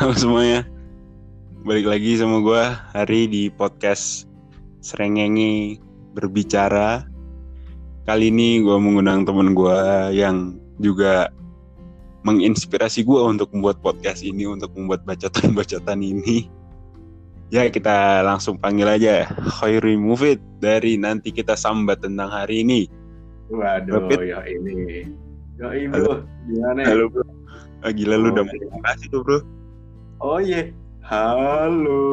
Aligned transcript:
Halo 0.00 0.16
semuanya, 0.16 0.64
balik 1.60 1.84
lagi 1.84 2.16
sama 2.16 2.40
gue 2.40 2.64
hari 2.96 3.28
di 3.28 3.52
podcast 3.52 4.24
Serengengi 4.80 5.76
berbicara. 6.16 7.04
Kali 8.08 8.32
ini 8.32 8.64
gue 8.64 8.80
mengundang 8.80 9.28
temen 9.28 9.52
gue 9.52 9.76
yang 10.16 10.56
juga 10.80 11.28
menginspirasi 12.24 13.04
gue 13.04 13.20
untuk 13.20 13.52
membuat 13.52 13.84
podcast 13.84 14.24
ini, 14.24 14.48
untuk 14.48 14.72
membuat 14.72 15.04
bacotan-bacotan 15.04 16.00
ini. 16.00 16.48
Ya 17.52 17.68
kita 17.68 18.24
langsung 18.24 18.56
panggil 18.56 18.88
aja 18.88 19.28
Khairi 19.60 20.00
Mufid 20.00 20.40
dari 20.64 20.96
nanti 20.96 21.28
kita 21.28 21.52
sambat 21.52 22.00
tentang 22.00 22.32
hari 22.32 22.64
ini. 22.64 22.88
Waduh, 23.52 24.08
Rapid. 24.08 24.32
ya 24.32 24.40
ini. 24.48 25.12
Ya 25.60 25.76
ini 25.76 25.92
bro, 25.92 26.24
gimana 26.48 26.88
ya? 26.88 26.88
Halo 26.88 27.04
bro, 27.12 27.24
ah, 27.84 27.92
gila 27.92 28.16
lu 28.16 28.32
Oh, 28.32 28.40
udah 28.40 28.44
iya. 28.48 28.64
makasih 28.80 29.12
tuh 29.12 29.20
bro. 29.20 29.59
Oh 30.20 30.36
iya, 30.36 30.68
halo. 31.00 32.04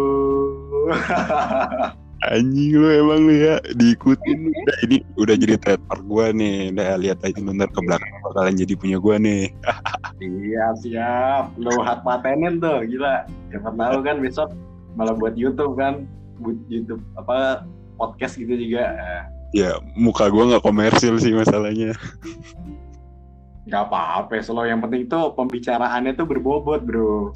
Anjing 2.32 2.80
lu 2.80 2.88
emang 2.88 3.28
lu 3.28 3.36
ya 3.36 3.60
diikutin 3.76 4.48
udah 4.48 4.78
ini 4.88 4.98
udah 5.20 5.36
jadi 5.36 5.60
trademark 5.60 6.04
gua 6.08 6.32
nih 6.32 6.72
udah 6.72 6.96
lihat 7.04 7.20
aja 7.28 7.36
bentar 7.36 7.68
ke 7.68 7.80
belakang 7.84 8.08
bakalan 8.24 8.56
jadi 8.56 8.74
punya 8.80 8.98
gua 9.04 9.20
nih 9.20 9.52
siap, 10.24 10.76
siap. 10.80 11.44
Lo 11.60 11.84
hak 11.84 12.08
patenin 12.08 12.64
tuh, 12.64 12.88
gila. 12.88 13.28
Siapa 13.52 13.76
tahu 13.76 14.00
kan 14.00 14.24
besok 14.24 14.56
malah 14.96 15.12
buat 15.12 15.36
YouTube 15.36 15.76
kan, 15.76 16.08
buat 16.40 16.56
YouTube 16.72 17.04
apa 17.20 17.68
podcast 18.00 18.40
gitu 18.40 18.56
juga. 18.56 18.96
Ya 19.52 19.84
muka 20.00 20.32
gua 20.32 20.56
nggak 20.56 20.64
komersil 20.64 21.20
sih 21.20 21.36
masalahnya 21.36 21.92
Gak 23.68 23.92
apa-apa, 23.92 24.40
selalu 24.40 24.72
yang 24.72 24.80
penting 24.80 25.12
itu 25.12 25.20
pembicaraannya 25.36 26.16
tuh 26.16 26.24
berbobot 26.24 26.88
bro. 26.88 27.36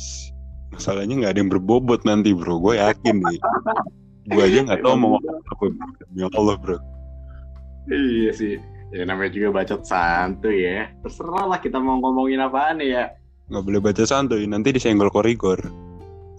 Masalahnya 0.71 1.13
nggak 1.19 1.31
ada 1.35 1.39
yang 1.43 1.51
berbobot 1.51 2.01
nanti 2.07 2.31
bro. 2.31 2.57
Gue 2.57 2.79
yakin 2.79 3.21
nih. 3.21 3.39
Gua 4.31 4.43
aja 4.47 4.59
nggak 4.63 4.81
tahu 4.85 4.95
mau 4.95 5.17
ngomong 5.17 5.43
apa 5.49 5.63
bro. 5.67 5.87
Ya 6.15 6.27
Allah 6.33 6.55
bro. 6.57 6.77
Iya 7.91 8.31
sih. 8.31 8.55
Ya 8.91 9.07
namanya 9.07 9.31
juga 9.31 9.47
bacot 9.55 9.81
santuy 9.87 10.67
ya. 10.67 10.91
Terserah 11.03 11.47
lah 11.47 11.59
kita 11.59 11.79
mau 11.79 11.99
ngomongin 11.99 12.43
apaan 12.43 12.83
ya. 12.83 13.11
nggak 13.51 13.63
boleh 13.67 13.81
baca 13.83 14.03
santuy. 14.07 14.47
Nanti 14.47 14.71
disenggol 14.71 15.11
korigor. 15.11 15.59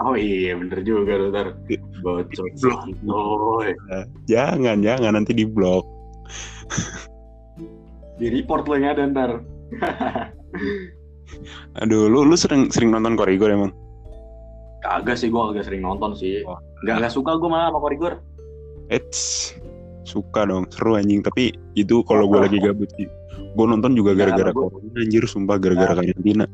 Oh 0.03 0.17
iya 0.17 0.57
bener 0.57 0.81
juga 0.83 1.21
lu 1.21 1.31
ntar 1.31 1.55
Bocor 2.01 2.49
santuy. 2.57 3.77
Nah, 3.89 4.05
jangan 4.25 4.81
jangan. 4.81 5.13
Nanti 5.21 5.37
di 5.37 5.45
blok 5.45 5.85
Di 8.17 8.33
report 8.33 8.65
lo 8.71 8.75
yang 8.79 8.97
ada 8.97 9.03
ntar. 9.09 9.31
Aduh 11.81 12.13
lu 12.13 12.29
lu 12.29 12.37
sering 12.37 12.69
sering 12.69 12.93
nonton 12.93 13.17
korigor 13.17 13.49
emang 13.49 13.73
Kagak 14.83 15.17
sih 15.17 15.31
gue 15.31 15.39
agak 15.39 15.65
sering 15.65 15.87
nonton 15.87 16.19
sih. 16.19 16.43
Oh. 16.43 16.59
Gak, 16.83 16.99
gak 17.01 17.15
suka 17.15 17.39
gue 17.39 17.47
malah 17.47 17.71
sama 17.71 17.79
Korigor. 17.79 18.19
Eits, 18.91 19.55
suka 20.03 20.45
dong 20.45 20.67
seru 20.75 20.99
anjing. 20.99 21.23
Tapi 21.23 21.55
itu 21.79 22.03
kalau 22.05 22.27
gue 22.27 22.43
lagi 22.43 22.59
gabut 22.59 22.91
sih 22.99 23.07
gue 23.53 23.67
nonton 23.69 23.93
juga 23.93 24.17
gara-gara 24.17 24.53
kalau 24.53 24.73
corona 24.73 25.01
anjir 25.01 25.25
sumpah 25.29 25.57
gara-gara 25.61 25.93
karantina. 25.97 26.47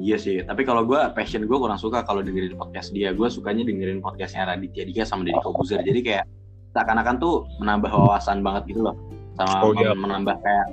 Iya 0.00 0.16
sih 0.16 0.40
Tapi 0.40 0.64
kalau 0.64 0.88
gue 0.88 0.96
passion 1.12 1.44
gue 1.44 1.58
kurang 1.58 1.76
suka 1.76 2.06
kalau 2.06 2.24
dengerin 2.24 2.56
podcast 2.56 2.94
dia. 2.94 3.12
Gue 3.12 3.28
sukanya 3.28 3.66
dengerin 3.66 4.00
podcastnya 4.00 4.54
Raditya 4.54 4.86
Dika 4.86 5.04
sama 5.04 5.26
Deddy 5.28 5.40
Kobuzer. 5.44 5.82
Jadi 5.84 6.00
kayak 6.00 6.24
seakan-akan 6.72 7.20
tuh 7.20 7.44
menambah 7.60 7.90
wawasan 7.90 8.40
banget 8.40 8.72
gitu 8.72 8.86
loh. 8.86 8.96
Sama 9.36 9.66
Oh, 9.66 9.72
iya. 9.76 9.92
menambah 9.92 10.40
kayak 10.40 10.66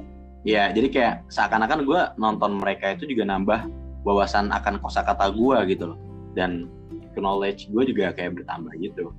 Ya 0.47 0.71
jadi 0.71 0.87
kayak 0.87 1.15
seakan-akan 1.27 1.83
gue 1.83 2.01
nonton 2.15 2.55
mereka 2.63 2.95
itu 2.95 3.03
juga 3.03 3.27
nambah 3.27 3.67
wawasan 4.07 4.47
akan 4.55 4.79
kosakata 4.79 5.27
gue 5.35 5.57
gitu 5.75 5.91
loh 5.91 5.97
Dan 6.37 6.69
knowledge 7.17 7.73
gue 7.73 7.83
juga 7.89 8.13
kayak 8.13 8.37
bertambah 8.37 8.77
gitu 8.77 9.09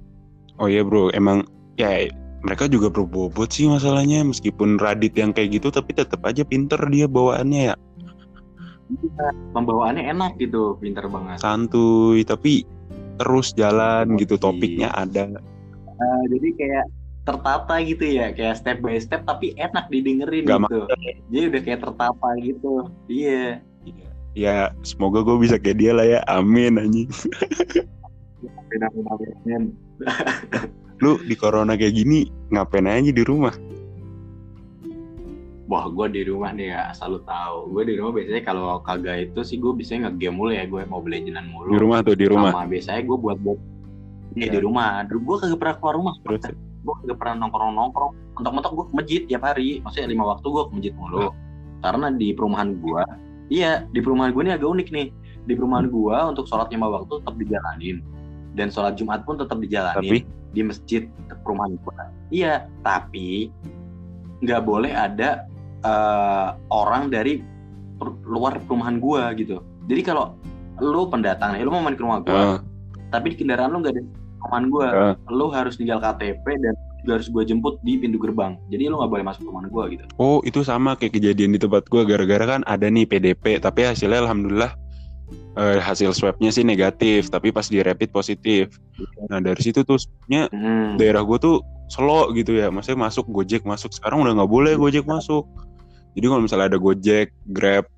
Oh 0.62 0.70
iya 0.70 0.86
bro, 0.86 1.10
emang 1.10 1.42
ya 1.74 2.06
mereka 2.46 2.70
juga 2.70 2.86
berbobot 2.86 3.50
sih 3.50 3.66
masalahnya 3.66 4.22
meskipun 4.22 4.78
Radit 4.78 5.18
yang 5.18 5.34
kayak 5.34 5.58
gitu 5.58 5.74
tapi 5.74 5.90
tetap 5.98 6.22
aja 6.22 6.46
pinter 6.46 6.78
dia 6.86 7.10
bawaannya 7.10 7.74
ya 7.74 7.76
Pembawaannya 9.52 10.06
enak 10.06 10.38
gitu 10.38 10.78
Pinter 10.78 11.10
banget 11.10 11.42
santuy 11.42 12.22
tapi 12.22 12.62
terus 13.18 13.50
jalan 13.58 14.14
gitu 14.16 14.38
Iya. 14.38 14.42
topiknya 14.42 14.88
ada. 14.94 15.22
Nah, 15.98 16.22
jadi 16.30 16.48
kayak 16.54 16.86
tertata 17.26 17.74
gitu 17.84 18.04
ya, 18.06 18.32
kayak 18.32 18.56
step 18.56 18.78
by 18.80 18.96
step 18.96 19.26
tapi 19.26 19.52
enak 19.58 19.90
didengerin 19.90 20.46
Nggak 20.46 20.70
gitu. 20.70 20.80
Jadi 21.28 21.44
udah 21.52 21.62
kayak 21.66 21.80
tertata 21.84 22.28
gitu. 22.40 22.74
Iya. 23.10 23.60
Ya 24.36 24.72
semoga 24.84 25.24
gue 25.24 25.36
bisa 25.40 25.56
kayak 25.56 25.78
dia 25.78 25.92
lah 25.96 26.06
ya, 26.06 26.20
amin 26.28 26.78
anjing. 26.80 27.10
Amin. 28.84 29.72
Lu 31.02 31.18
di 31.22 31.34
corona 31.38 31.78
kayak 31.78 31.94
gini 31.94 32.26
ngapain 32.50 32.86
aja 32.90 33.10
di 33.14 33.22
rumah? 33.22 33.54
Wah, 35.68 35.84
gue 35.92 36.06
di 36.16 36.22
rumah 36.24 36.48
nih 36.56 36.72
ya, 36.72 36.96
selalu 36.96 37.28
tahu. 37.28 37.56
Gue 37.76 37.82
di 37.92 37.94
rumah 38.00 38.12
biasanya 38.16 38.42
kalau 38.42 38.80
kagak 38.80 39.30
itu 39.30 39.40
sih 39.44 39.60
gue 39.60 39.68
biasanya 39.76 40.08
nge-game 40.08 40.32
mulu 40.32 40.50
ya, 40.56 40.64
gue 40.64 40.80
mau 40.88 41.04
belajaran 41.04 41.44
mulu. 41.44 41.76
Di 41.76 41.80
rumah 41.84 41.98
tuh 42.00 42.16
di 42.16 42.24
rumah. 42.24 42.50
Sama 42.56 42.64
biasanya 42.72 43.02
gue 43.04 43.18
buat 43.20 43.38
buat 43.44 43.60
Iya 44.36 44.48
di 44.54 44.60
rumah. 44.64 45.04
Dulu 45.04 45.20
gue 45.24 45.36
kagak 45.44 45.58
pernah 45.60 45.74
keluar 45.76 45.94
rumah. 46.00 46.14
Terus 46.24 46.40
gue 46.56 46.94
kagak 47.04 47.18
pernah 47.20 47.34
nongkrong 47.44 47.72
nongkrong. 47.76 48.12
Mentok-mentok 48.40 48.72
gue 48.72 48.84
ke 48.88 48.94
masjid 48.96 49.20
tiap 49.28 49.42
hari. 49.44 49.68
Maksudnya 49.84 50.08
lima 50.08 50.24
waktu 50.24 50.46
gue 50.48 50.62
ke 50.64 50.72
masjid 50.72 50.94
mulu. 50.96 51.28
Karena 51.84 52.06
di 52.16 52.28
perumahan 52.32 52.70
gue, 52.80 53.02
iya 53.48 53.84
di 53.90 54.00
perumahan 54.00 54.32
gue 54.32 54.42
ini 54.44 54.52
agak 54.54 54.68
unik 54.68 54.88
nih. 54.92 55.08
Di 55.48 55.52
perumahan 55.56 55.88
gue 55.88 56.16
untuk 56.36 56.44
sholat 56.48 56.68
lima 56.68 56.88
waktu 56.88 57.20
tetap 57.20 57.34
dijalanin. 57.36 57.96
Dan 58.56 58.68
sholat 58.72 58.98
Jumat 58.98 59.22
pun 59.22 59.38
tetap 59.38 59.60
dijalanin 59.60 60.00
tapi 60.02 60.18
di 60.52 60.62
masjid 60.64 61.02
perumahan 61.44 61.76
gue. 61.76 61.94
Iya, 62.32 62.68
tapi 62.84 63.52
nggak 64.44 64.62
boleh 64.64 64.92
ada 64.94 65.48
eh, 65.78 66.48
orang 66.70 67.08
dari 67.08 67.40
per- 67.98 68.18
luar 68.26 68.58
perumahan 68.66 68.98
gue 68.98 69.22
gitu. 69.44 69.56
Jadi 69.88 70.00
kalau 70.04 70.34
lu 70.78 71.10
pendatang 71.10 71.54
nih, 71.58 71.62
lu 71.66 71.70
mau 71.74 71.82
main 71.82 71.94
ke 71.98 72.02
rumah 72.02 72.22
gue, 72.22 72.34
eh, 72.34 72.58
tapi 73.10 73.34
di 73.34 73.36
kendaraan 73.42 73.72
lu 73.74 73.82
nggak 73.82 73.94
ada 73.94 74.02
perumahan 74.38 74.66
gue, 74.70 74.86
eh, 74.86 75.14
lu 75.34 75.46
harus 75.50 75.74
tinggal 75.78 75.98
KTP 75.98 76.44
dan 76.62 76.74
harus 77.16 77.28
gue 77.32 77.42
jemput 77.46 77.80
di 77.80 77.96
pintu 77.96 78.20
gerbang. 78.20 78.60
Jadi 78.68 78.90
lu 78.90 79.00
nggak 79.00 79.10
boleh 79.10 79.24
masuk 79.24 79.48
perumahan 79.48 79.68
gue 79.72 79.84
gitu. 79.96 80.04
oh 80.20 80.38
itu 80.44 80.60
sama 80.60 80.92
kayak 80.98 81.16
kejadian 81.16 81.56
di 81.56 81.60
tempat 81.60 81.88
gue 81.88 82.02
gara-gara 82.04 82.44
kan 82.58 82.60
ada 82.68 82.86
nih 82.90 83.08
PDP 83.08 83.56
tapi 83.62 83.88
hasilnya 83.88 84.26
alhamdulillah 84.26 84.72
eh, 85.56 85.78
hasil 85.80 86.12
swabnya 86.12 86.48
sih 86.48 86.64
negatif 86.64 87.28
tapi 87.28 87.52
pas 87.52 87.66
di 87.66 87.80
rapid 87.80 88.12
positif. 88.12 88.76
Nah 89.28 89.40
dari 89.40 89.60
situ 89.60 89.84
tuh 89.84 89.96
sebenarnya 89.96 90.52
Hmm. 90.52 90.96
daerah 90.96 91.22
gue 91.24 91.38
tuh 91.38 91.56
slow 91.88 92.28
gitu 92.36 92.52
ya 92.52 92.68
maksudnya 92.68 93.08
masuk 93.08 93.24
gojek 93.32 93.64
masuk 93.64 93.88
sekarang 93.96 94.20
udah 94.20 94.36
nggak 94.36 94.50
boleh 94.52 94.76
gojek 94.76 95.08
masuk 95.08 95.48
jadi 96.12 96.28
kalau 96.28 96.42
misalnya 96.44 96.68
ada 96.68 96.76
gojek 96.76 97.32
grab 97.48 97.88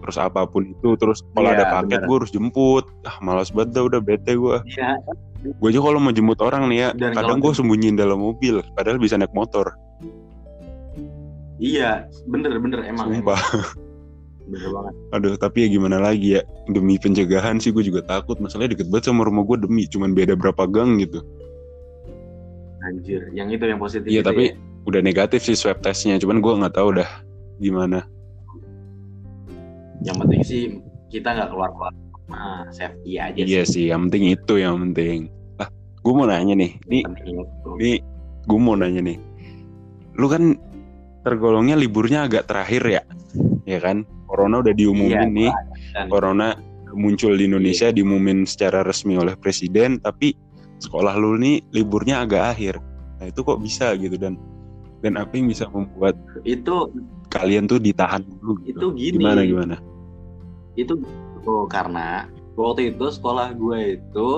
terus 0.00 0.16
apa 0.16 0.48
pun 0.48 0.64
itu 0.64 0.96
terus 0.96 1.20
kalau 1.36 1.52
Iya, 1.52 1.56
ada 1.60 1.64
paket 1.80 2.00
gue 2.08 2.16
harus 2.16 2.32
jemput 2.32 2.84
ah 3.04 3.16
malas 3.20 3.52
banget 3.52 3.76
dah 3.76 3.84
udah 3.84 4.00
bete 4.00 4.32
gue 4.34 4.56
Iya, 4.64 4.96
gue 5.44 5.68
aja 5.68 5.80
kalau 5.80 5.98
mau 6.00 6.12
jemput 6.12 6.40
orang 6.40 6.68
nih 6.72 6.78
ya 6.78 6.88
Dan 6.96 7.12
kadang 7.16 7.38
gue 7.40 7.52
sembunyiin 7.52 7.96
dalam 8.00 8.20
mobil 8.20 8.64
padahal 8.76 8.96
bisa 8.96 9.20
naik 9.20 9.32
motor 9.36 9.72
iya, 11.60 12.08
bener 12.24 12.56
bener 12.56 12.80
emang. 12.88 13.20
sumpah 13.20 13.36
emang. 13.36 13.88
Bener 14.50 14.70
banget. 14.74 14.94
aduh 15.14 15.34
tapi 15.38 15.62
ya 15.62 15.68
gimana 15.70 16.02
lagi 16.02 16.40
ya 16.40 16.42
demi 16.66 16.98
pencegahan 16.98 17.62
sih 17.62 17.70
gue 17.70 17.86
juga 17.86 18.02
takut 18.02 18.34
masalahnya 18.42 18.74
deket 18.74 18.90
banget 18.90 19.12
sama 19.12 19.22
rumah 19.22 19.46
gue 19.46 19.62
demi 19.62 19.86
cuman 19.86 20.10
beda 20.10 20.34
berapa 20.34 20.66
gang 20.66 20.98
gitu 20.98 21.22
Anjir, 22.80 23.28
yang 23.36 23.52
itu 23.52 23.60
yang 23.68 23.76
positif. 23.76 24.08
iya 24.08 24.24
tapi 24.24 24.50
ya. 24.50 24.58
udah 24.88 25.04
negatif 25.04 25.44
sih 25.44 25.54
swab 25.54 25.78
testnya 25.84 26.16
cuman 26.18 26.40
gue 26.42 26.52
nggak 26.64 26.74
tahu 26.74 26.98
dah 26.98 27.06
gimana 27.62 28.02
yang 30.04 30.16
penting 30.16 30.42
sih 30.44 30.62
kita 31.10 31.34
nggak 31.36 31.50
keluar 31.52 31.70
keluar. 31.74 31.92
Nah, 32.30 32.62
safety 32.70 33.18
aja 33.18 33.42
Iya 33.42 33.62
sih, 33.66 33.90
yang 33.90 34.06
penting 34.06 34.38
itu 34.38 34.54
yang 34.62 34.78
penting. 34.78 35.26
Lah, 35.58 35.66
gue 35.74 36.12
mau 36.14 36.30
nanya 36.30 36.54
nih, 36.54 36.78
itu. 36.86 37.70
nih, 37.74 37.98
gue 38.46 38.58
mau 38.62 38.78
nanya 38.78 39.02
nih. 39.02 39.18
Lu 40.14 40.30
kan 40.30 40.54
tergolongnya 41.26 41.74
liburnya 41.74 42.30
agak 42.30 42.46
terakhir 42.46 42.82
ya, 42.86 43.02
ya 43.66 43.78
kan? 43.82 44.06
Corona 44.30 44.62
udah 44.62 44.70
diumumin 44.70 45.10
Iya, 45.10 45.26
nih, 45.26 45.50
Dan 45.90 46.06
Corona 46.06 46.54
muncul 46.94 47.34
di 47.34 47.50
Indonesia, 47.50 47.90
diumumin 47.90 48.46
secara 48.46 48.86
resmi 48.86 49.18
oleh 49.18 49.34
presiden, 49.34 49.98
tapi 49.98 50.38
sekolah 50.78 51.18
lu 51.18 51.34
nih 51.36 51.60
liburnya 51.74 52.22
agak 52.22 52.56
akhir. 52.56 52.74
Nah 53.20 53.26
itu 53.28 53.42
kok 53.44 53.60
bisa 53.60 53.92
gitu 53.98 54.16
dan 54.16 54.38
dan 55.04 55.16
apa 55.16 55.32
yang 55.36 55.48
bisa 55.48 55.68
membuat 55.68 56.16
itu 56.44 56.88
kalian 57.30 57.70
tuh 57.70 57.78
ditahan 57.78 58.22
dulu? 58.26 58.58
Gitu? 58.66 58.76
itu 58.76 58.86
gini. 58.98 59.16
Gimana 59.22 59.42
gimana? 59.46 59.76
itu 60.78 60.94
oh, 61.44 61.66
karena 61.66 62.30
waktu 62.54 62.94
itu 62.94 63.10
sekolah 63.10 63.52
gue 63.58 63.98
itu 63.98 64.30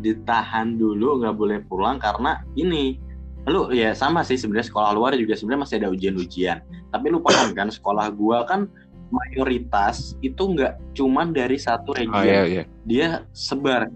ditahan 0.00 0.74
dulu 0.74 1.22
nggak 1.22 1.36
boleh 1.36 1.58
pulang 1.68 2.00
karena 2.00 2.42
ini 2.58 2.98
lu 3.44 3.68
ya 3.70 3.92
sama 3.92 4.24
sih 4.24 4.40
sebenarnya 4.40 4.72
sekolah 4.72 4.90
luar 4.96 5.12
juga 5.20 5.36
sebenarnya 5.36 5.62
masih 5.68 5.76
ada 5.84 5.88
ujian-ujian 5.92 6.64
tapi 6.88 7.12
lu 7.12 7.20
paham 7.20 7.52
kan 7.52 7.68
sekolah 7.68 8.08
gue 8.10 8.38
kan 8.48 8.66
mayoritas 9.12 10.16
itu 10.24 10.40
nggak 10.40 10.80
cuman 10.96 11.30
dari 11.36 11.60
satu 11.60 11.92
Oh 11.92 11.98
region 12.00 12.24
iya 12.24 12.42
iya. 12.48 12.64
dia 12.88 13.08
sebar 13.36 13.86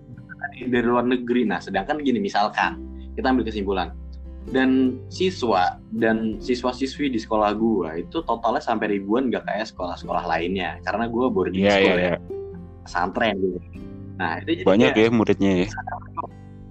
dari 0.66 0.86
luar 0.86 1.06
negeri. 1.06 1.46
Nah, 1.46 1.62
sedangkan 1.62 2.02
gini 2.02 2.18
misalkan 2.18 2.82
kita 3.14 3.30
ambil 3.30 3.46
kesimpulan 3.46 3.94
dan 4.48 4.96
siswa 5.12 5.76
dan 5.92 6.40
siswa-siswi 6.40 7.12
di 7.12 7.20
sekolah 7.20 7.52
gua 7.52 8.00
itu 8.00 8.24
totalnya 8.24 8.64
sampai 8.64 8.96
ribuan 8.96 9.28
gak 9.28 9.44
kayak 9.44 9.68
sekolah-sekolah 9.68 10.24
lainnya 10.24 10.80
karena 10.82 11.04
gua 11.04 11.28
boarding 11.28 11.60
Iya 11.60 11.68
iya 11.68 11.76
school 11.76 11.98
iya. 11.98 12.08
ya, 12.08 12.14
pesantren 12.84 13.34
gitu. 13.36 13.58
Nah, 14.18 14.32
itu 14.42 14.50
jadi 14.50 14.64
Banyak 14.66 14.90
kayak- 14.96 15.04
ya 15.04 15.14
muridnya 15.14 15.52
ya. 15.52 15.66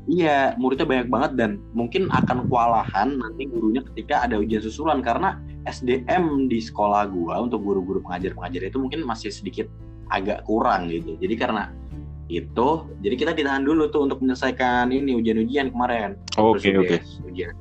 Iya, 0.08 0.40
muridnya 0.56 0.88
banyak 0.88 1.08
banget 1.12 1.32
dan 1.36 1.52
mungkin 1.76 2.08
akan 2.08 2.48
kewalahan 2.48 3.20
nanti 3.20 3.44
gurunya 3.44 3.84
ketika 3.92 4.24
ada 4.24 4.40
ujian 4.40 4.64
susulan 4.64 5.04
karena 5.04 5.36
SDM 5.68 6.48
di 6.48 6.64
sekolah 6.64 7.12
gua 7.12 7.44
untuk 7.44 7.60
guru-guru 7.60 8.00
pengajar-pengajar 8.02 8.72
itu 8.72 8.80
mungkin 8.80 9.04
masih 9.04 9.28
sedikit 9.30 9.68
agak 10.08 10.48
kurang 10.48 10.88
gitu. 10.88 11.20
Jadi 11.20 11.36
karena 11.36 11.76
itu, 12.28 12.68
jadi 13.04 13.16
kita 13.20 13.32
ditahan 13.36 13.68
dulu 13.68 13.92
tuh 13.92 14.08
untuk 14.08 14.24
menyelesaikan 14.24 14.92
ini 14.92 15.12
ujian-ujian 15.16 15.72
kemarin. 15.72 16.16
Oke 16.40 16.72
Terus 16.72 16.80
oke. 16.80 16.88
UTS, 16.88 17.08
Ujian. 17.28 17.56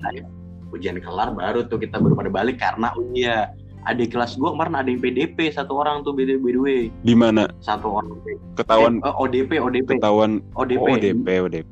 Nah, 0.00 0.10
ya, 0.16 0.24
ujian 0.72 0.96
kelar 0.98 1.34
baru 1.34 1.66
tuh 1.68 1.78
kita 1.82 2.00
baru 2.00 2.14
pada 2.16 2.30
balik 2.32 2.56
karena 2.62 2.88
oh 2.96 3.04
iya 3.12 3.52
adik 3.88 4.12
kelas 4.12 4.36
gua 4.36 4.52
kemarin 4.56 4.76
ada 4.76 4.88
yang 4.88 5.00
PDP 5.00 5.52
satu 5.52 5.80
orang 5.80 6.04
tuh 6.04 6.12
by 6.12 6.24
the 6.28 6.36
way 6.40 6.88
Di 7.04 7.14
mana 7.16 7.48
satu 7.60 8.00
orang 8.00 8.16
ketahuan 8.54 9.00
Eh, 9.00 9.14
ODP 9.16 9.60
ODP 9.60 10.00
ketahuan 10.00 10.44
ODP 10.56 10.80
oh 10.80 10.96
DP 10.96 11.26
ODP. 11.48 11.66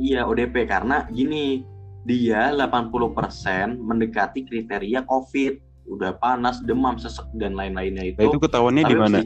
Iya 0.00 0.20
ODP 0.26 0.66
karena 0.66 1.06
gini 1.08 1.62
dia 2.04 2.52
80% 2.52 3.80
mendekati 3.80 4.44
kriteria 4.44 5.08
COVID 5.08 5.52
udah 5.88 6.16
panas 6.20 6.60
demam 6.64 6.96
sesek 7.00 7.24
dan 7.36 7.56
lain-lainnya 7.56 8.12
itu. 8.12 8.18
Nah, 8.20 8.28
itu 8.28 8.40
ketahuannya 8.40 8.82
di 8.84 8.96
mana? 8.96 9.18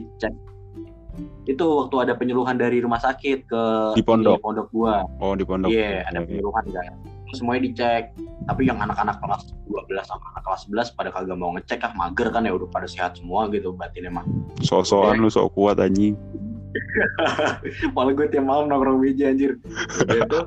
Itu 1.43 1.65
waktu 1.83 1.95
ada 2.07 2.13
penyuluhan 2.15 2.55
dari 2.55 2.79
rumah 2.79 2.99
sakit 3.01 3.51
ke 3.51 3.63
Di 3.95 4.03
pondok? 4.03 4.39
ini, 4.39 4.43
pondok 4.43 4.67
gua. 4.71 5.03
Oh 5.19 5.35
di 5.35 5.43
pondok. 5.43 5.71
Iya 5.71 6.07
ada 6.07 6.23
Oke. 6.23 6.27
penyuluhan 6.31 6.65
kan. 6.71 6.93
Semuanya 7.33 7.61
dicek. 7.69 8.03
Tapi 8.49 8.65
yang 8.65 8.81
anak-anak 8.81 9.21
kelas 9.21 9.53
12 9.69 9.89
sama 10.05 10.25
anak 10.33 10.43
kelas 10.45 10.61
11 10.69 10.97
pada 10.97 11.09
kagak 11.13 11.37
mau 11.37 11.53
ngecek 11.53 11.85
ah 11.85 11.93
mager 11.93 12.27
kan 12.33 12.45
ya 12.45 12.53
udah 12.57 12.69
pada 12.73 12.89
sehat 12.89 13.17
semua 13.17 13.45
gitu 13.53 13.73
batin 13.77 14.09
emang. 14.09 14.25
So-soan 14.65 15.21
lu 15.21 15.29
sok 15.29 15.53
kuat 15.53 15.77
anjing. 15.77 16.17
Malah 17.97 18.13
gue 18.13 18.27
tiap 18.29 18.45
malam 18.45 18.69
nongkrong 18.69 19.01
meja 19.01 19.33
anjir. 19.33 19.57
Tuh 20.05 20.45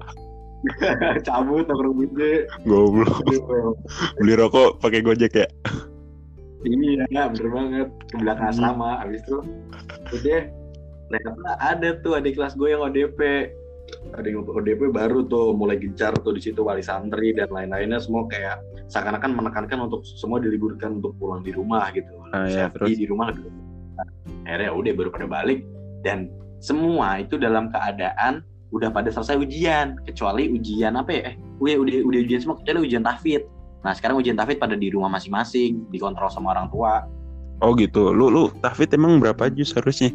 cabut 1.27 1.67
nongkrong 1.67 1.97
meja. 1.99 2.47
Goblok. 2.67 3.23
Beli 4.19 4.35
rokok 4.39 4.79
pakai 4.83 5.03
Gojek 5.03 5.35
ya. 5.35 5.49
Iya, 6.63 7.27
bener 7.35 7.49
banget. 7.51 7.89
Ke 8.07 8.17
belakang 8.23 8.49
asrama, 8.55 9.03
habis 9.03 9.23
itu 9.27 9.39
udah 10.15 10.43
ternyata 11.11 11.53
ada 11.59 11.89
tuh 12.01 12.15
adik 12.17 12.39
kelas 12.39 12.55
gue 12.55 12.69
yang 12.71 12.83
ODP. 12.87 13.51
Ada 14.13 14.27
yang 14.29 14.45
ODP 14.45 14.93
baru 14.93 15.25
tuh 15.25 15.57
mulai 15.57 15.81
gencar 15.81 16.13
tuh 16.21 16.37
di 16.37 16.43
situ 16.45 16.61
wali 16.61 16.85
santri 16.85 17.33
dan 17.33 17.49
lain-lainnya 17.49 17.97
semua 17.97 18.29
kayak 18.29 18.61
seakan-akan 18.91 19.33
menekankan 19.33 19.89
untuk 19.89 20.05
semua 20.05 20.37
diliburkan 20.43 21.01
untuk 21.01 21.17
pulang 21.17 21.41
di 21.41 21.55
rumah 21.55 21.89
gitu. 21.97 22.13
Ah, 22.35 22.45
Safety 22.45 22.93
terus? 22.93 22.99
di 23.01 23.07
rumah 23.09 23.33
lebih 23.33 23.49
akhirnya 24.43 24.71
udah 24.75 24.93
baru 24.97 25.11
pada 25.13 25.27
balik 25.29 25.65
dan 26.03 26.29
semua 26.59 27.23
itu 27.23 27.39
dalam 27.39 27.71
keadaan 27.71 28.43
udah 28.73 28.89
pada 28.89 29.13
selesai 29.13 29.37
ujian 29.39 30.01
kecuali 30.09 30.49
ujian 30.49 30.97
apa 30.97 31.11
ya 31.13 31.23
eh 31.33 31.35
udah 31.61 31.77
udah 31.79 31.95
udah 32.09 32.21
ujian 32.25 32.41
semua 32.41 32.57
kecuali 32.59 32.89
ujian 32.89 33.05
tahfidz 33.05 33.47
nah 33.85 33.93
sekarang 33.93 34.19
ujian 34.19 34.35
tahfidz 34.35 34.59
pada 34.59 34.75
di 34.75 34.89
rumah 34.91 35.13
masing-masing 35.13 35.87
dikontrol 35.93 36.33
sama 36.33 36.57
orang 36.57 36.73
tua 36.73 37.05
Oh 37.63 37.79
gitu. 37.79 38.11
Lu 38.11 38.27
lu 38.27 38.51
tahfidz 38.59 38.99
emang 38.99 39.23
berapa 39.23 39.47
juz 39.47 39.71
harusnya? 39.71 40.11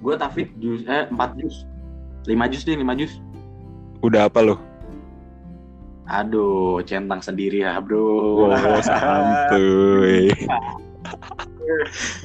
Gue 0.00 0.14
tahfidz 0.16 0.52
jus 0.56 0.80
eh 0.84 1.04
empat 1.06 1.36
jus 1.36 1.64
lima 2.24 2.48
jus 2.48 2.64
deh 2.64 2.74
lima 2.74 2.92
jus 2.94 3.20
Udah 4.00 4.26
apa 4.26 4.40
lu? 4.40 4.56
aduh 6.04 6.82
centang 6.82 7.22
sendiri 7.22 7.62
ya 7.62 7.78
bro 7.78 8.50
Oh 8.50 8.82
santuy. 8.82 10.26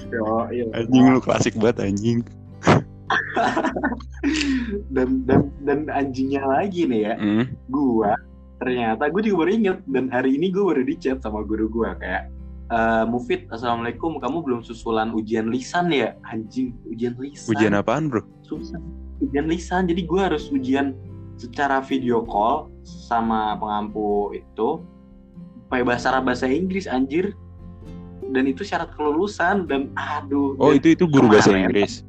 Iya. 0.10 0.66
Anjing 0.74 1.06
lu 1.14 1.22
klasik 1.22 1.54
banget 1.54 1.86
anjing. 1.86 2.20
dan 4.96 5.22
dan 5.30 5.54
dan 5.62 5.80
anjingnya 5.94 6.42
lagi 6.42 6.90
nih 6.90 7.02
ya 7.06 7.14
Hmm. 7.16 7.46
gua 7.70 8.18
ternyata 8.58 9.06
gue 9.14 9.22
juga 9.22 9.46
baru 9.46 9.52
inget 9.54 9.78
dan 9.86 10.10
hari 10.10 10.34
ini 10.34 10.50
gue 10.50 10.64
baru 10.66 10.82
di 10.82 10.96
chat 10.98 11.22
sama 11.22 11.46
guru 11.46 11.70
gua 11.70 11.94
kayak 12.02 12.32
eh 12.66 13.06
Mufid 13.06 13.46
assalamualaikum. 13.54 14.18
Kamu 14.18 14.42
belum 14.42 14.62
susulan 14.66 15.14
ujian 15.14 15.54
lisan 15.54 15.94
ya? 15.94 16.18
Anjing 16.26 16.74
ujian 16.90 17.14
lisan. 17.22 17.54
Ujian 17.54 17.74
apaan, 17.78 18.10
Bro? 18.10 18.26
susah 18.46 18.82
ujian 19.22 19.46
lisan. 19.46 19.86
Jadi 19.86 20.06
gue 20.06 20.22
harus 20.22 20.50
ujian 20.50 20.94
secara 21.36 21.82
video 21.82 22.26
call 22.26 22.70
sama 22.86 23.58
pengampu 23.58 24.34
itu. 24.34 24.82
Pakai 25.70 25.86
bahasa 25.86 26.14
Arab 26.14 26.30
bahasa 26.30 26.46
Inggris 26.50 26.86
anjir. 26.86 27.34
Dan 28.26 28.50
itu 28.50 28.66
syarat 28.66 28.90
kelulusan 28.98 29.70
dan 29.70 29.94
aduh. 29.94 30.58
Oh, 30.58 30.74
dan 30.74 30.82
itu 30.82 30.88
itu 30.98 31.06
guru 31.06 31.30
bahasa 31.30 31.54
kemarin- 31.54 31.70
Inggris. 31.70 32.02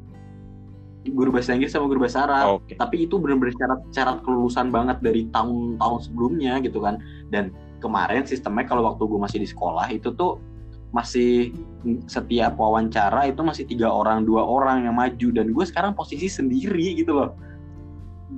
guru 1.07 1.31
bahasa 1.31 1.55
Inggris 1.55 1.71
sama 1.71 1.87
guru 1.87 2.03
bahasa 2.03 2.27
Arab. 2.27 2.59
Oke. 2.59 2.75
tapi 2.75 3.07
itu 3.07 3.15
benar-benar 3.15 3.55
syarat 3.55 3.81
syarat 3.95 4.19
kelulusan 4.27 4.75
banget 4.75 4.99
dari 5.05 5.31
tahun-tahun 5.31 6.01
sebelumnya 6.11 6.59
gitu 6.65 6.83
kan. 6.83 6.99
Dan 7.31 7.55
kemarin 7.87 8.27
sistemnya 8.27 8.67
kalau 8.67 8.83
waktu 8.91 9.07
gue 9.07 9.21
masih 9.23 9.39
di 9.39 9.49
sekolah 9.49 9.87
itu 9.95 10.11
tuh 10.11 10.43
masih 10.95 11.53
setiap 12.09 12.57
wawancara 12.57 13.29
itu 13.29 13.45
masih 13.45 13.69
tiga 13.69 13.91
orang 13.91 14.25
dua 14.25 14.43
orang 14.43 14.89
yang 14.89 14.97
maju. 14.97 15.29
Dan 15.35 15.53
gue 15.53 15.65
sekarang 15.69 15.93
posisi 15.93 16.27
sendiri 16.31 16.97
gitu 16.97 17.13
loh. 17.13 17.37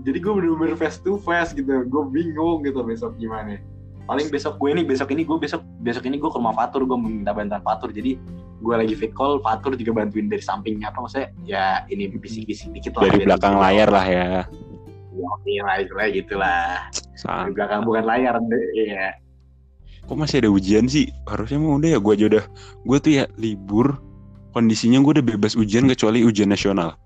Jadi 0.04 0.18
gue 0.20 0.32
bener-bener 0.32 0.74
face 0.74 0.98
to 1.00 1.20
face 1.22 1.54
gitu. 1.54 1.86
Gue 1.86 2.02
bingung 2.10 2.66
gitu 2.66 2.82
besok 2.82 3.14
gimana. 3.16 3.62
Paling 4.10 4.32
besok 4.32 4.56
gue 4.56 4.72
ini 4.72 4.82
besok 4.82 5.12
ini 5.12 5.22
gue 5.22 5.38
besok 5.38 5.62
besok 5.84 6.08
ini 6.08 6.16
gue 6.16 6.26
ke 6.32 6.38
rumah 6.40 6.56
Fatur 6.56 6.88
gue 6.88 6.98
meminta 6.98 7.30
bantuan 7.30 7.62
Fatur. 7.62 7.94
Jadi 7.94 8.18
gue 8.58 8.74
lagi 8.74 8.94
fit 8.98 9.14
call 9.14 9.38
Fatur 9.38 9.78
juga 9.78 10.02
bantuin 10.02 10.26
dari 10.26 10.42
sampingnya. 10.42 10.90
Apa 10.90 11.04
maksudnya? 11.04 11.28
Ya 11.46 11.86
ini 11.92 12.10
bisik-bisik 12.10 12.74
dikit 12.74 12.98
lah. 12.98 13.06
Dari 13.06 13.22
belakang 13.22 13.54
bisa- 13.54 13.64
layar 13.64 13.88
lah 13.92 14.06
ya. 14.08 14.26
ya 15.48 15.62
lah 15.66 16.08
gitulah. 16.10 16.90
Di 16.90 17.20
San. 17.20 17.50
belakang 17.50 17.82
bukan 17.82 18.04
layar 18.06 18.38
deh 18.38 18.64
ya 18.86 19.10
Kok 20.08 20.16
masih 20.16 20.40
ada 20.40 20.50
ujian 20.50 20.88
sih? 20.88 21.12
Harusnya 21.28 21.60
mah 21.60 21.76
udah 21.76 21.90
ya 21.92 21.98
gua 22.00 22.16
aja 22.16 22.24
udah. 22.26 22.44
Gua 22.82 22.96
tuh 22.96 23.12
ya 23.12 23.24
libur. 23.36 24.00
Kondisinya 24.50 24.98
gue 24.98 25.20
udah 25.20 25.26
bebas 25.28 25.54
ujian 25.54 25.84
kecuali 25.86 26.24
ujian 26.24 26.48
nasional. 26.48 26.96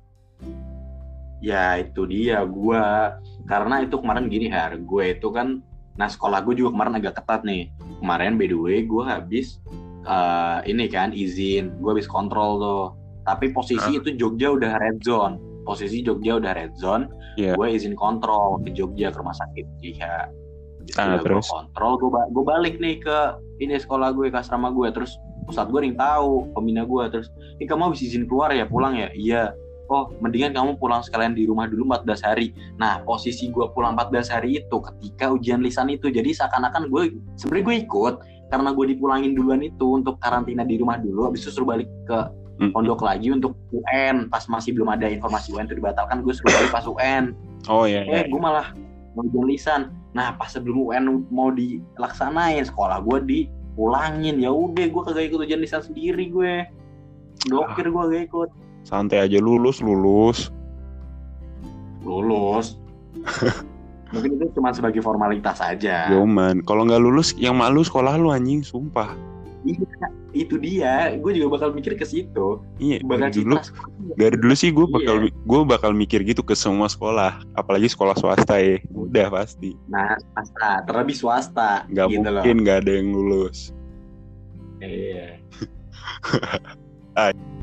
ya 1.43 1.75
itu 1.83 2.07
dia 2.07 2.39
gue 2.47 2.83
karena 3.51 3.83
itu 3.83 3.99
kemarin 3.99 4.31
gini 4.31 4.47
har 4.47 4.79
gue 4.79 5.05
itu 5.11 5.27
kan 5.35 5.59
nah 5.99 6.07
sekolah 6.07 6.39
gue 6.47 6.55
juga 6.55 6.71
kemarin 6.71 6.95
agak 7.03 7.19
ketat 7.19 7.43
nih 7.43 7.67
kemarin 7.99 8.39
by 8.39 8.47
the 8.47 8.55
way 8.55 8.87
gue 8.87 9.03
habis 9.03 9.59
eh, 10.07 10.59
ini 10.71 10.87
kan 10.87 11.11
izin 11.11 11.83
gue 11.83 11.91
habis 11.91 12.07
kontrol 12.07 12.63
tuh 12.63 12.85
tapi 13.27 13.51
posisi 13.51 13.99
itu 13.99 14.15
Jogja 14.15 14.55
udah 14.55 14.79
red 14.79 15.03
zone 15.03 15.35
posisi 15.67 16.07
Jogja 16.07 16.39
udah 16.39 16.53
red 16.55 16.79
zone 16.79 17.11
Iya. 17.35 17.59
gue 17.59 17.67
izin 17.75 17.99
kontrol 17.99 18.63
ke 18.63 18.71
Jogja 18.79 19.11
ke 19.11 19.19
rumah 19.19 19.35
sakit 19.35 19.67
iya 19.83 20.31
Habis 20.85 20.97
Ah, 20.99 21.07
gue 21.13 21.23
terus? 21.23 21.47
kontrol 21.47 21.93
gue 21.97 22.11
ba- 22.11 22.29
gue 22.29 22.45
balik 22.45 22.75
nih 22.77 22.99
ke 22.99 23.19
ini 23.59 23.75
sekolah 23.75 24.11
gue 24.11 24.29
ke 24.29 24.37
asrama 24.37 24.69
gue 24.69 24.91
terus 24.91 25.15
pusat 25.43 25.67
gue 25.67 25.81
yang 25.81 25.97
tahu 25.97 26.51
pembina 26.51 26.83
gue 26.83 27.05
terus 27.09 27.29
ini 27.57 27.65
kamu 27.65 27.89
habis 27.89 28.03
izin 28.03 28.25
keluar 28.25 28.51
ya 28.51 28.63
pulang 28.65 28.95
ya 28.95 29.11
iya 29.13 29.51
oh 29.89 30.11
mendingan 30.19 30.53
kamu 30.53 30.71
pulang 30.77 31.01
sekalian 31.01 31.33
di 31.33 31.45
rumah 31.45 31.67
dulu 31.67 31.87
14 31.89 32.07
hari 32.23 32.47
nah 32.77 33.01
posisi 33.01 33.49
gue 33.49 33.67
pulang 33.71 33.93
14 33.93 34.29
hari 34.29 34.59
itu 34.59 34.77
ketika 34.81 35.31
ujian 35.31 35.61
lisan 35.61 35.89
itu 35.89 36.09
jadi 36.09 36.31
seakan-akan 36.33 36.87
gue 36.87 37.03
sebenarnya 37.37 37.65
gue 37.65 37.77
ikut 37.81 38.15
karena 38.49 38.71
gue 38.71 38.87
dipulangin 38.89 39.33
duluan 39.33 39.61
itu 39.61 39.87
untuk 39.93 40.19
karantina 40.19 40.63
di 40.63 40.77
rumah 40.77 40.97
dulu 40.97 41.27
habis 41.27 41.43
itu 41.43 41.53
suruh 41.53 41.69
balik 41.69 41.91
ke 42.05 42.19
Hmm. 42.53 42.69
pondok 42.71 43.01
lagi 43.01 43.33
untuk 43.33 43.57
UN 43.73 44.29
pas 44.29 44.45
masih 44.45 44.77
belum 44.77 44.87
ada 44.87 45.09
informasi 45.09 45.51
UN 45.51 45.65
itu 45.65 45.75
dibatalkan 45.75 46.21
gue 46.21 46.31
suruh 46.31 46.53
balik 46.53 46.71
pas 46.71 46.85
UN 46.85 47.33
Oh 47.67 47.83
iya. 47.83 48.05
eh 48.05 48.13
iya. 48.13 48.23
gue 48.25 48.37
malah 48.39 48.77
mau 49.13 49.25
ujian 49.25 49.49
lisan 49.49 49.81
nah 50.13 50.37
pas 50.37 50.49
sebelum 50.53 50.93
UN 50.93 51.25
mau 51.33 51.49
dilaksanain 51.49 52.69
sekolah 52.69 53.01
gue 53.01 53.19
dipulangin 53.25 54.37
ya 54.41 54.53
udah 54.53 54.87
gue 54.89 55.03
kagak 55.09 55.33
ikut 55.33 55.49
ujian 55.49 55.61
lisan 55.61 55.83
sendiri 55.83 56.29
gue. 56.29 56.55
Dokter 57.49 57.91
gue 57.91 58.03
gak 58.13 58.25
ikut. 58.31 58.49
Santai 58.87 59.25
aja 59.25 59.39
lulus 59.41 59.81
lulus. 59.81 60.53
lulus. 62.03 62.77
Mungkin 64.13 64.37
itu 64.37 64.45
cuma 64.53 64.77
sebagai 64.77 65.01
formalitas 65.01 65.57
saja 65.57 66.13
Yoman. 66.13 66.61
Kalau 66.69 66.85
nggak 66.85 67.01
lulus 67.01 67.33
yang 67.41 67.57
malu 67.57 67.81
sekolah 67.81 68.21
lu 68.21 68.29
anjing, 68.29 68.61
sumpah. 68.61 69.17
Iya, 69.63 70.07
itu 70.35 70.55
dia 70.59 71.15
gue 71.15 71.31
juga 71.39 71.49
bakal 71.55 71.71
mikir 71.71 71.95
ke 71.95 72.03
situ 72.03 72.59
Iya. 72.83 72.99
bakal 73.07 73.31
Dari 73.31 73.35
dulu, 73.39 73.55
dari 74.19 74.37
dulu 74.39 74.55
sih 74.59 74.71
gue 74.75 74.87
bakal 74.91 75.17
Iya. 75.23 75.31
gue 75.31 75.61
bakal 75.63 75.91
mikir 75.95 76.21
gitu 76.27 76.43
ke 76.43 76.59
semua 76.59 76.91
sekolah, 76.91 77.47
apalagi 77.55 77.87
sekolah 77.87 78.19
swasta 78.19 78.59
ya. 78.59 78.83
Udah 78.91 79.31
pasti. 79.31 79.79
nah 79.87 80.19
swasta 80.19 80.83
terlebih 80.89 81.15
swasta 81.15 81.87
Nggak 81.87 82.07
gitu 82.11 82.19
loh 82.27 82.43
mungkin 82.43 82.57
nggak 82.67 82.79
ada 82.83 82.93
yang 82.99 83.09
lulus. 83.15 83.71
Iya. 84.83 85.39